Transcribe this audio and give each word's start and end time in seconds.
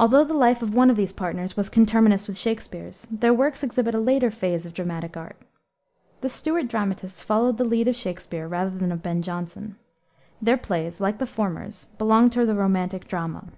Although 0.00 0.24
the 0.24 0.34
life 0.34 0.62
of 0.62 0.74
one 0.74 0.90
of 0.90 0.96
these 0.96 1.12
partners 1.12 1.56
was 1.56 1.68
conterminous 1.68 2.26
with 2.26 2.36
Shakspere's, 2.36 3.06
their 3.08 3.32
works 3.32 3.62
exhibit 3.62 3.94
a 3.94 4.00
later 4.00 4.32
phase 4.32 4.66
of 4.66 4.72
the 4.72 4.76
dramatic 4.78 5.16
art. 5.16 5.36
The 6.22 6.28
Stuart 6.28 6.66
dramatists 6.66 7.22
followed 7.22 7.56
the 7.56 7.64
lead 7.64 7.86
of 7.86 7.94
Shakspere 7.94 8.48
rather 8.48 8.76
than 8.76 8.90
of 8.90 9.00
Ben 9.00 9.22
Jonson. 9.22 9.76
Their 10.40 10.56
plays, 10.56 11.00
like 11.00 11.18
the 11.18 11.28
former's, 11.28 11.84
belong 11.98 12.30
to 12.30 12.44
the 12.44 12.56
romantic 12.56 13.06
drama. 13.06 13.52